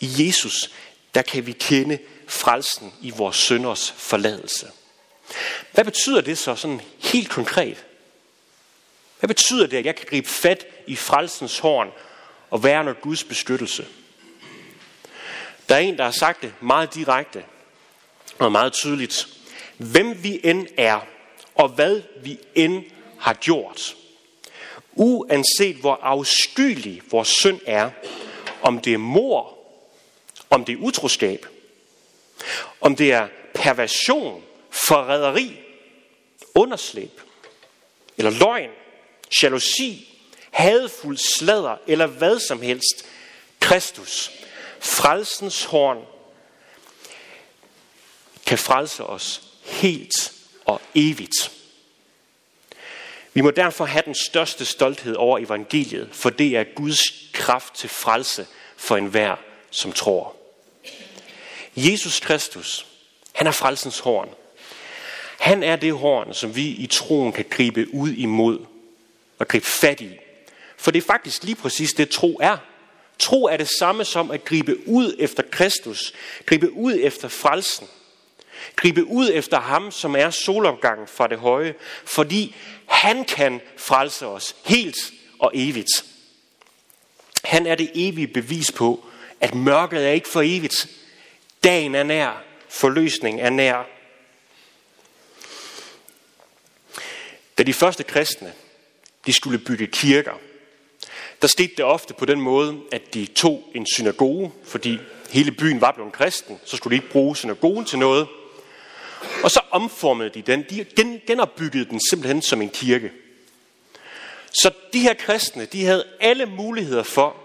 I 0.00 0.26
Jesus, 0.26 0.70
der 1.14 1.22
kan 1.22 1.46
vi 1.46 1.52
kende 1.52 1.98
frelsen 2.28 2.92
i 3.00 3.10
vores 3.10 3.36
sønders 3.36 3.94
forladelse. 3.96 4.66
Hvad 5.72 5.84
betyder 5.84 6.20
det 6.20 6.38
så 6.38 6.54
sådan 6.54 6.80
helt 6.98 7.30
konkret? 7.30 7.84
Hvad 9.20 9.28
betyder 9.28 9.66
det, 9.66 9.76
at 9.76 9.86
jeg 9.86 9.96
kan 9.96 10.06
gribe 10.08 10.28
fat 10.28 10.66
i 10.86 10.96
frelsens 10.96 11.58
horn 11.58 11.90
og 12.50 12.64
være 12.64 12.80
under 12.80 12.92
Guds 12.92 13.24
beskyttelse? 13.24 13.86
Der 15.68 15.74
er 15.74 15.80
en, 15.80 15.98
der 15.98 16.04
har 16.04 16.10
sagt 16.10 16.42
det 16.42 16.52
meget 16.60 16.94
direkte 16.94 17.44
og 18.38 18.52
meget 18.52 18.72
tydeligt. 18.72 19.28
Hvem 19.76 20.22
vi 20.22 20.40
end 20.44 20.66
er, 20.76 21.00
og 21.54 21.68
hvad 21.68 22.02
vi 22.22 22.38
end 22.54 22.84
har 23.18 23.34
gjort, 23.34 23.96
uanset 24.92 25.76
hvor 25.76 25.98
afskyelig 26.02 27.02
vores 27.10 27.28
synd 27.28 27.60
er, 27.66 27.90
om 28.62 28.78
det 28.78 28.92
er 28.94 28.98
mor, 28.98 29.58
om 30.50 30.64
det 30.64 30.72
er 30.72 30.76
utroskab, 30.76 31.46
om 32.80 32.96
det 32.96 33.12
er 33.12 33.28
perversion, 33.54 34.42
forræderi, 34.70 35.60
underslæb, 36.54 37.20
eller 38.18 38.30
løgn, 38.30 38.70
jalousi, 39.42 40.06
hadfuld 40.50 41.16
sladder, 41.16 41.76
eller 41.86 42.06
hvad 42.06 42.40
som 42.40 42.62
helst, 42.62 43.06
Kristus, 43.60 44.30
frelsens 44.80 45.64
horn, 45.64 45.98
kan 48.46 48.58
frelse 48.58 49.04
os 49.04 49.42
helt 49.64 50.32
og 50.64 50.80
evigt. 50.94 51.50
Vi 53.34 53.40
må 53.40 53.50
derfor 53.50 53.84
have 53.84 54.02
den 54.04 54.14
største 54.14 54.64
stolthed 54.64 55.14
over 55.14 55.38
evangeliet, 55.38 56.08
for 56.12 56.30
det 56.30 56.56
er 56.56 56.64
Guds 56.64 57.00
kraft 57.32 57.74
til 57.74 57.88
frelse 57.88 58.46
for 58.76 58.96
enhver, 58.96 59.36
som 59.70 59.92
tror. 59.92 60.36
Jesus 61.76 62.20
Kristus, 62.20 62.86
han 63.32 63.46
er 63.46 63.52
frelsens 63.52 63.98
horn. 63.98 64.28
Han 65.38 65.62
er 65.62 65.76
det 65.76 65.92
horn, 65.92 66.34
som 66.34 66.56
vi 66.56 66.66
i 66.66 66.86
troen 66.86 67.32
kan 67.32 67.44
gribe 67.50 67.94
ud 67.94 68.12
imod 68.12 68.58
og 69.40 69.48
gribe 69.48 69.66
fat 69.66 70.00
i. 70.00 70.18
For 70.76 70.90
det 70.90 71.02
er 71.02 71.06
faktisk 71.06 71.44
lige 71.44 71.54
præcis 71.54 71.92
det, 71.92 72.10
tro 72.10 72.38
er. 72.42 72.56
Tro 73.18 73.44
er 73.44 73.56
det 73.56 73.68
samme 73.78 74.04
som 74.04 74.30
at 74.30 74.44
gribe 74.44 74.88
ud 74.88 75.16
efter 75.18 75.42
Kristus, 75.50 76.14
gribe 76.46 76.72
ud 76.72 76.98
efter 77.00 77.28
frelsen, 77.28 77.88
gribe 78.76 79.04
ud 79.04 79.30
efter 79.32 79.60
ham, 79.60 79.90
som 79.90 80.16
er 80.16 80.30
solopgangen 80.30 81.06
fra 81.06 81.26
det 81.26 81.38
høje, 81.38 81.74
fordi 82.04 82.56
han 82.86 83.24
kan 83.24 83.60
frelse 83.76 84.26
os 84.26 84.56
helt 84.64 84.96
og 85.38 85.50
evigt. 85.54 86.04
Han 87.44 87.66
er 87.66 87.74
det 87.74 87.90
evige 87.94 88.28
bevis 88.28 88.72
på, 88.72 89.06
at 89.40 89.54
mørket 89.54 90.06
er 90.06 90.10
ikke 90.10 90.28
for 90.28 90.42
evigt. 90.44 90.88
Dagen 91.64 91.94
er 91.94 92.02
nær, 92.02 92.42
forløsning 92.68 93.40
er 93.40 93.50
nær. 93.50 93.86
Da 97.58 97.62
de 97.62 97.74
første 97.74 98.04
kristne, 98.04 98.52
de 99.26 99.32
skulle 99.32 99.58
bygge 99.58 99.86
kirker, 99.86 100.32
der 101.42 101.48
skete 101.48 101.72
det 101.76 101.84
ofte 101.84 102.14
på 102.14 102.24
den 102.24 102.40
måde, 102.40 102.80
at 102.92 103.14
de 103.14 103.26
tog 103.26 103.70
en 103.74 103.86
synagoge, 103.94 104.52
fordi 104.64 104.98
hele 105.30 105.52
byen 105.52 105.80
var 105.80 105.92
blevet 105.92 106.12
kristen, 106.12 106.60
så 106.64 106.76
skulle 106.76 106.96
de 106.96 107.02
ikke 107.02 107.12
bruge 107.12 107.36
synagogen 107.36 107.84
til 107.84 107.98
noget. 107.98 108.26
Og 109.42 109.50
så 109.50 109.60
omformede 109.70 110.30
de 110.30 110.42
den, 110.42 110.64
de 110.70 111.20
genopbyggede 111.26 111.84
den 111.84 112.00
simpelthen 112.10 112.42
som 112.42 112.62
en 112.62 112.68
kirke. 112.68 113.12
Så 114.52 114.70
de 114.92 115.00
her 115.00 115.14
kristne, 115.14 115.64
de 115.64 115.84
havde 115.84 116.04
alle 116.20 116.46
muligheder 116.46 117.02
for 117.02 117.36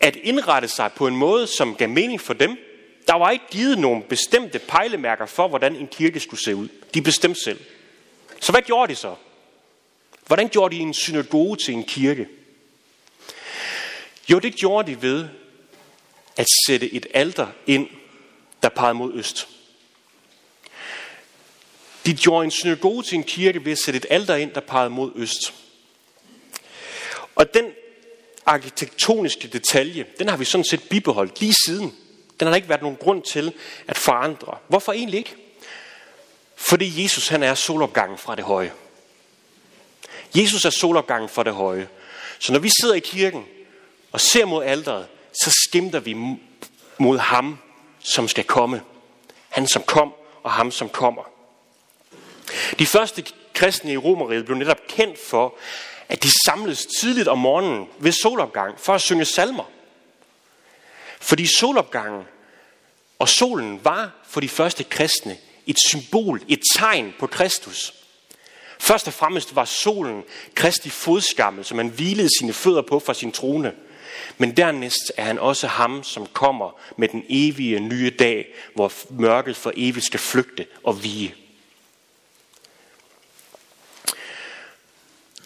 at 0.00 0.16
indrette 0.16 0.68
sig 0.68 0.92
på 0.96 1.06
en 1.06 1.16
måde, 1.16 1.46
som 1.46 1.74
gav 1.74 1.88
mening 1.88 2.20
for 2.20 2.34
dem. 2.34 2.58
Der 3.06 3.14
var 3.14 3.30
ikke 3.30 3.44
givet 3.50 3.78
nogen 3.78 4.02
bestemte 4.02 4.58
pejlemærker 4.58 5.26
for, 5.26 5.48
hvordan 5.48 5.76
en 5.76 5.86
kirke 5.86 6.20
skulle 6.20 6.44
se 6.44 6.56
ud. 6.56 6.68
De 6.94 7.02
bestemte 7.02 7.40
selv. 7.44 7.60
Så 8.40 8.52
hvad 8.52 8.62
gjorde 8.62 8.92
de 8.92 8.96
så? 8.96 9.14
Hvordan 10.30 10.48
gjorde 10.48 10.76
de 10.76 10.80
en 10.80 10.94
synagoge 10.94 11.56
til 11.56 11.74
en 11.74 11.84
kirke? 11.84 12.28
Jo, 14.28 14.38
det 14.38 14.54
gjorde 14.54 14.90
de 14.90 15.02
ved 15.02 15.28
at 16.36 16.46
sætte 16.66 16.94
et 16.94 17.06
alter 17.14 17.46
ind, 17.66 17.88
der 18.62 18.68
pegede 18.68 18.94
mod 18.94 19.14
øst. 19.14 19.48
De 22.06 22.14
gjorde 22.14 22.44
en 22.44 22.50
synagoge 22.50 23.02
til 23.02 23.16
en 23.16 23.24
kirke 23.24 23.64
ved 23.64 23.72
at 23.72 23.78
sætte 23.78 23.96
et 23.96 24.06
alter 24.10 24.34
ind, 24.36 24.52
der 24.52 24.60
pegede 24.60 24.90
mod 24.90 25.12
øst. 25.14 25.54
Og 27.34 27.54
den 27.54 27.64
arkitektoniske 28.46 29.48
detalje, 29.48 30.06
den 30.18 30.28
har 30.28 30.36
vi 30.36 30.44
sådan 30.44 30.64
set 30.64 30.88
bibeholdt 30.88 31.40
lige 31.40 31.54
siden. 31.66 31.96
Den 32.40 32.46
har 32.46 32.50
der 32.50 32.56
ikke 32.56 32.68
været 32.68 32.82
nogen 32.82 32.96
grund 32.96 33.22
til 33.22 33.52
at 33.88 33.98
forandre. 33.98 34.58
Hvorfor 34.68 34.92
egentlig 34.92 35.18
ikke? 35.18 35.36
Fordi 36.56 37.02
Jesus 37.02 37.28
han 37.28 37.42
er 37.42 37.54
solopgangen 37.54 38.18
fra 38.18 38.36
det 38.36 38.44
høje. 38.44 38.72
Jesus 40.34 40.64
er 40.64 40.70
solopgangen 40.70 41.28
for 41.28 41.42
det 41.42 41.54
høje. 41.54 41.88
Så 42.38 42.52
når 42.52 42.58
vi 42.58 42.70
sidder 42.80 42.94
i 42.94 43.00
kirken 43.00 43.44
og 44.12 44.20
ser 44.20 44.44
mod 44.44 44.64
alderet, 44.64 45.06
så 45.32 45.50
skimter 45.50 46.00
vi 46.00 46.16
mod 46.98 47.18
ham, 47.18 47.58
som 47.98 48.28
skal 48.28 48.44
komme. 48.44 48.82
Han 49.48 49.68
som 49.68 49.82
kom, 49.82 50.14
og 50.42 50.52
ham 50.52 50.70
som 50.70 50.88
kommer. 50.88 51.22
De 52.78 52.86
første 52.86 53.24
kristne 53.54 53.92
i 53.92 53.96
Romeriet 53.96 54.44
blev 54.44 54.56
netop 54.56 54.80
kendt 54.88 55.18
for, 55.18 55.54
at 56.08 56.22
de 56.22 56.30
samledes 56.44 56.86
tidligt 57.00 57.28
om 57.28 57.38
morgenen 57.38 57.88
ved 57.98 58.12
solopgang 58.12 58.80
for 58.80 58.94
at 58.94 59.00
synge 59.00 59.24
salmer. 59.24 59.64
Fordi 61.20 61.46
solopgangen 61.58 62.22
og 63.18 63.28
solen 63.28 63.84
var 63.84 64.10
for 64.28 64.40
de 64.40 64.48
første 64.48 64.84
kristne 64.84 65.36
et 65.66 65.76
symbol, 65.88 66.42
et 66.48 66.60
tegn 66.76 67.14
på 67.18 67.26
Kristus. 67.26 67.94
Først 68.80 69.06
og 69.06 69.12
fremmest 69.12 69.56
var 69.56 69.64
solen 69.64 70.22
Kristi 70.54 70.90
fodskammel, 70.90 71.64
som 71.64 71.78
han 71.78 71.88
hvilede 71.88 72.28
sine 72.38 72.52
fødder 72.52 72.82
på 72.82 72.98
fra 72.98 73.14
sin 73.14 73.32
trone. 73.32 73.74
Men 74.38 74.56
dernæst 74.56 75.12
er 75.16 75.24
han 75.24 75.38
også 75.38 75.66
ham, 75.66 76.02
som 76.04 76.26
kommer 76.26 76.80
med 76.96 77.08
den 77.08 77.24
evige 77.28 77.80
nye 77.80 78.10
dag, 78.10 78.54
hvor 78.74 78.92
mørket 79.10 79.56
for 79.56 79.72
evigt 79.76 80.06
skal 80.06 80.20
flygte 80.20 80.66
og 80.84 81.02
vige. 81.02 81.34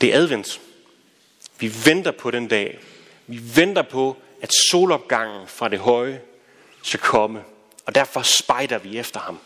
Det 0.00 0.14
er 0.14 0.18
advent. 0.18 0.60
Vi 1.58 1.72
venter 1.84 2.10
på 2.10 2.30
den 2.30 2.48
dag. 2.48 2.78
Vi 3.26 3.40
venter 3.56 3.82
på, 3.82 4.16
at 4.42 4.50
solopgangen 4.70 5.48
fra 5.48 5.68
det 5.68 5.78
høje 5.78 6.20
skal 6.82 7.00
komme. 7.00 7.44
Og 7.86 7.94
derfor 7.94 8.22
spejder 8.22 8.78
vi 8.78 8.98
efter 8.98 9.20
ham. 9.20 9.38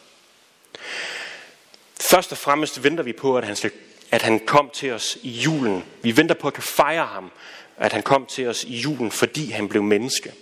Først 2.11 2.33
og 2.33 2.38
fremmest 2.38 2.85
venter 2.85 3.05
vi 3.05 3.12
på, 3.12 3.38
at 3.38 3.45
han, 3.45 3.57
skal, 3.57 3.71
at 4.11 4.23
han 4.23 4.41
kom 4.47 4.71
til 4.75 4.93
os 4.93 5.19
i 5.23 5.31
julen. 5.31 5.85
Vi 6.03 6.17
venter 6.17 6.35
på 6.35 6.47
at 6.47 6.55
kan 6.55 6.62
fejre 6.62 7.07
ham, 7.07 7.31
at 7.77 7.93
han 7.93 8.03
kom 8.03 8.27
til 8.27 8.47
os 8.47 8.65
i 8.65 8.77
julen, 8.77 9.11
fordi 9.11 9.50
han 9.50 9.69
blev 9.69 9.83
menneske. 9.83 10.33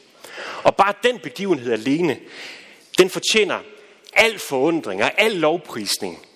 Og 0.63 0.77
bare 0.77 0.95
den 1.03 1.19
begivenhed 1.19 1.73
alene, 1.73 2.19
den 2.99 3.11
fortjener 3.11 3.61
al 4.13 4.39
forundring 4.39 5.05
og 5.05 5.21
al 5.21 5.33
lovprisning. 5.33 6.27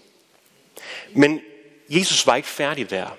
Men 1.12 1.40
Jesus 1.88 2.26
var 2.26 2.36
ikke 2.36 2.48
færdig 2.48 2.90
der. 2.90 3.16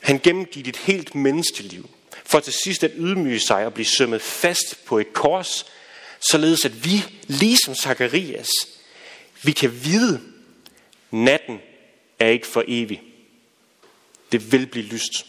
Han 0.00 0.18
gennemgik 0.18 0.68
et 0.68 0.76
helt 0.76 1.14
menneskeliv, 1.14 1.90
for 2.24 2.40
til 2.40 2.52
sidst 2.64 2.84
at 2.84 2.92
ydmyge 2.96 3.40
sig 3.40 3.66
og 3.66 3.74
blive 3.74 3.86
sømmet 3.86 4.22
fast 4.22 4.84
på 4.84 4.98
et 4.98 5.12
kors, 5.12 5.66
således 6.20 6.64
at 6.64 6.84
vi, 6.84 7.04
ligesom 7.26 7.74
Zakarias, 7.74 8.48
vi 9.42 9.52
kan 9.52 9.84
vide, 9.84 10.35
natten 11.10 11.60
er 12.18 12.28
ikke 12.28 12.46
for 12.46 12.64
evig. 12.68 13.02
Det 14.32 14.52
vil 14.52 14.66
blive 14.66 14.84
lyst. 14.84 15.26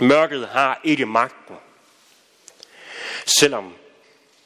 Mørket 0.00 0.48
har 0.48 0.80
ikke 0.84 1.06
magten, 1.06 1.56
selvom 3.40 3.74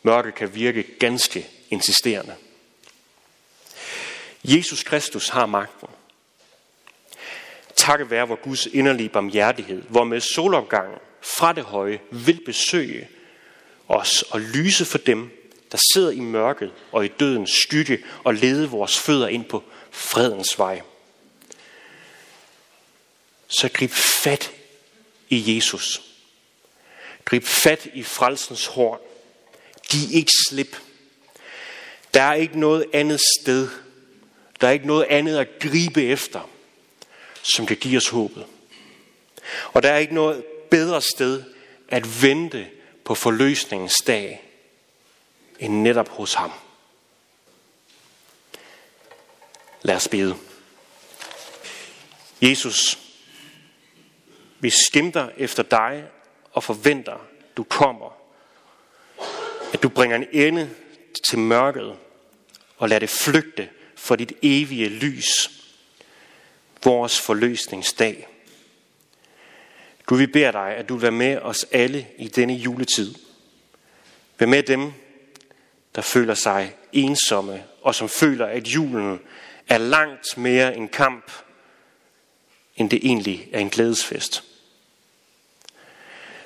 mørket 0.03 0.35
kan 0.35 0.55
virke 0.55 0.83
ganske 0.83 1.47
insisterende. 1.71 2.35
Jesus 4.45 4.83
Kristus 4.83 5.29
har 5.29 5.47
magten. 5.47 5.89
Takket 7.77 8.11
være 8.11 8.29
vor 8.29 8.37
Guds 8.37 8.67
inderlige 8.67 9.09
barmhjertighed, 9.09 9.83
hvor 9.83 10.05
med 10.05 10.21
solopgangen 10.21 10.99
fra 11.23 11.53
det 11.53 11.65
høje 11.65 12.01
vil 12.11 12.41
besøge 12.45 13.09
os 13.89 14.23
og 14.23 14.41
lyse 14.41 14.85
for 14.85 14.99
dem, 14.99 15.46
der 15.73 15.79
sidder 15.95 16.11
i 16.11 16.21
mørket 16.21 16.73
og 16.93 17.05
i 17.05 17.09
dødens 17.09 17.51
skygge 17.51 18.05
og 18.25 18.35
lede 18.35 18.71
vores 18.71 18.99
fødder 18.99 19.29
ind 19.29 19.45
på 19.45 19.63
fredens 19.91 20.59
vej. 20.59 20.83
Så 23.49 23.69
grib 23.69 23.91
fat 23.91 24.53
i 25.29 25.57
Jesus. 25.57 26.03
Grib 27.25 27.45
fat 27.45 27.89
i 27.95 28.03
frelsens 28.03 28.67
horn. 28.67 28.99
De 29.93 29.99
ikke 30.13 30.33
slip. 30.49 30.77
Der 32.15 32.23
er 32.23 32.35
ikke 32.35 32.61
noget 32.61 32.87
andet 32.93 33.21
sted. 33.41 33.69
Der 34.61 34.69
er 34.69 34.73
ikke 34.73 34.87
noget 34.87 35.07
andet 35.11 35.39
at 35.39 35.49
gribe 35.61 36.05
efter, 36.05 36.51
som 37.43 37.67
kan 37.67 37.77
give 37.77 37.97
os 37.97 38.09
håbet. 38.09 38.47
Og 39.73 39.83
der 39.83 39.91
er 39.91 39.99
ikke 39.99 40.15
noget 40.15 40.45
bedre 40.71 41.03
sted 41.03 41.43
at 41.89 42.23
vente 42.23 42.67
på 43.05 43.15
forløsningens 43.15 43.97
dag, 44.07 44.46
end 45.59 45.83
netop 45.83 46.09
hos 46.09 46.35
ham. 46.35 46.53
Lad 49.83 49.97
os 49.97 50.09
bede. 50.09 50.37
Jesus, 52.43 52.99
vi 54.61 54.71
skimter 54.71 55.29
efter 55.37 55.63
dig 55.63 56.05
og 56.53 56.65
forventer, 56.65 57.27
du 57.57 57.63
kommer. 57.63 58.17
At 59.73 59.83
du 59.83 59.89
bringer 59.89 60.17
en 60.17 60.27
ende 60.33 60.71
til 61.29 61.39
mørket 61.39 61.97
og 62.77 62.89
lader 62.89 62.99
det 62.99 63.11
flygte 63.11 63.69
for 63.97 64.17
dit 64.17 64.33
evige 64.43 64.89
lys. 64.89 65.51
Vores 66.85 67.21
forløsningsdag. 67.21 68.29
Du, 70.09 70.15
vi 70.15 70.27
beder 70.27 70.51
dig, 70.51 70.77
at 70.77 70.89
du 70.89 70.95
vil 70.95 71.03
være 71.03 71.11
med 71.11 71.39
os 71.39 71.67
alle 71.73 72.07
i 72.19 72.29
denne 72.29 72.55
juletid. 72.55 73.15
Vær 74.39 74.47
med 74.47 74.63
dem, 74.63 74.93
der 75.97 76.03
føler 76.03 76.35
sig 76.35 76.77
ensomme, 76.93 77.65
og 77.83 77.95
som 77.95 78.09
føler, 78.09 78.47
at 78.47 78.69
julen 78.69 79.21
er 79.69 79.79
langt 79.79 80.37
mere 80.37 80.77
en 80.77 80.89
kamp, 80.89 81.33
end 82.77 82.91
det 82.91 82.99
egentlig 83.03 83.49
er 83.53 83.61
en 83.61 83.71
glædesfest. 83.71 84.45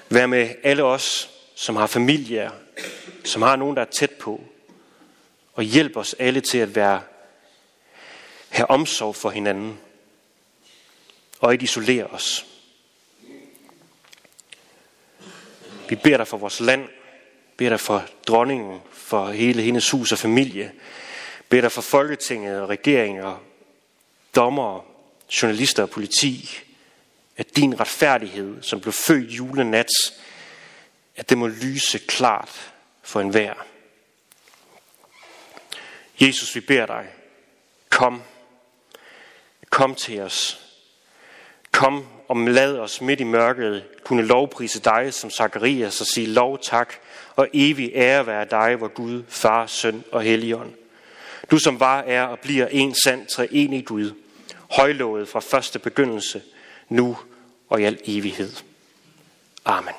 Vær 0.09 0.27
med 0.27 0.55
alle 0.63 0.85
os, 0.85 1.31
som 1.55 1.77
har 1.77 1.87
familier, 1.87 2.51
som 3.25 3.43
har 3.43 3.57
nogen, 3.57 3.77
der 3.77 3.83
er 3.83 3.91
tæt 3.91 4.11
på, 4.11 4.45
og 5.55 5.63
hjælp 5.63 5.97
os 5.97 6.15
alle 6.19 6.41
til 6.41 6.59
at 6.59 6.75
være 6.75 7.03
have 8.49 8.71
omsorg 8.71 9.17
for 9.17 9.31
hinanden, 9.31 9.81
og 11.41 11.53
ikke 11.53 11.65
isolere 11.65 12.07
os. 12.07 12.47
Vi 15.89 15.95
beder 15.95 16.17
dig 16.17 16.29
for 16.29 16.37
vores 16.37 16.61
land, 16.61 16.89
beder 17.61 17.71
dig 17.71 17.81
for 17.81 18.07
dronningen, 18.29 18.81
for 18.93 19.31
hele 19.31 19.63
hendes 19.63 19.91
hus 19.91 20.13
og 20.13 20.19
familie, 20.19 20.73
beder 21.49 21.61
dig 21.61 21.73
for 21.73 21.83
Folketinget 21.83 22.61
og 22.61 22.69
regeringer, 22.69 23.43
dommer, 24.35 24.85
journalister 25.43 25.83
og 25.83 25.91
politi, 25.91 26.59
at 27.37 27.57
din 27.57 27.81
retfærdighed, 27.81 28.63
som 28.63 28.81
blev 28.81 28.93
født 28.93 29.31
julenat, 29.31 29.89
at 31.17 31.31
det 31.31 31.39
må 31.39 31.47
lyse 31.47 31.99
klart 31.99 32.73
for 33.03 33.21
enhver. 33.21 33.55
Jesus, 36.21 36.55
vi 36.55 36.61
beder 36.61 36.87
dig, 36.87 37.07
kom, 37.91 38.23
kom 39.71 39.95
til 39.95 40.21
os. 40.21 40.61
Kom 41.73 42.07
og 42.29 42.37
lad 42.37 42.79
os 42.79 43.01
midt 43.01 43.21
i 43.21 43.25
mørket 43.25 43.85
kunne 44.05 44.27
lovprise 44.27 44.81
dig 44.81 45.15
som 45.15 45.31
Zakarias 45.31 46.01
og 46.01 46.07
sige 46.07 46.27
lov 46.27 46.59
tak 46.59 46.95
og 47.37 47.49
evig 47.53 47.93
ære 47.95 48.27
være 48.27 48.47
dig, 48.51 48.77
hvor 48.77 48.89
Gud, 48.89 49.23
Far, 49.29 49.67
Søn 49.67 50.05
og 50.13 50.23
Helligånd. 50.23 50.73
Du 51.51 51.59
som 51.59 51.81
var, 51.81 52.01
er 52.01 52.23
og 52.23 52.39
bliver 52.39 52.67
en 52.67 52.95
sand 53.05 53.27
treenig 53.27 53.85
Gud, 53.85 54.13
højlovet 54.71 55.29
fra 55.29 55.41
første 55.41 55.79
begyndelse, 55.79 56.43
nu 56.89 57.17
og 57.69 57.81
i 57.81 57.85
al 57.85 57.99
evighed. 58.05 58.53
Amen. 59.65 59.95